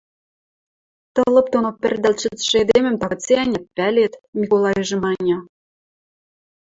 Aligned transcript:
Тылып 1.13 1.47
доно 1.53 1.69
пӹрдалт 1.81 2.19
шӹцшӹ 2.21 2.55
эдемӹм 2.63 2.95
тагыце-ӓнят 3.01 3.65
пӓлет,– 3.75 4.13
Миколайжы 4.39 4.97
маньы. 5.03 5.37